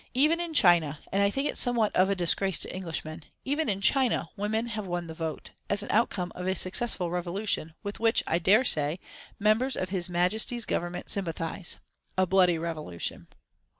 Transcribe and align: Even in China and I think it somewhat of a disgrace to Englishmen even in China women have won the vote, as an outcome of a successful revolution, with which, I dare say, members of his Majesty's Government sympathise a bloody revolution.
Even 0.15 0.39
in 0.39 0.51
China 0.55 0.99
and 1.11 1.21
I 1.21 1.29
think 1.29 1.47
it 1.47 1.59
somewhat 1.59 1.95
of 1.95 2.09
a 2.09 2.15
disgrace 2.15 2.57
to 2.57 2.75
Englishmen 2.75 3.23
even 3.45 3.69
in 3.69 3.81
China 3.81 4.31
women 4.35 4.65
have 4.69 4.87
won 4.87 5.05
the 5.05 5.13
vote, 5.13 5.51
as 5.69 5.83
an 5.83 5.91
outcome 5.91 6.31
of 6.33 6.47
a 6.47 6.55
successful 6.55 7.11
revolution, 7.11 7.75
with 7.83 7.99
which, 7.99 8.23
I 8.25 8.39
dare 8.39 8.63
say, 8.65 8.99
members 9.37 9.77
of 9.77 9.89
his 9.89 10.09
Majesty's 10.09 10.65
Government 10.65 11.07
sympathise 11.11 11.77
a 12.17 12.25
bloody 12.25 12.57
revolution. 12.57 13.27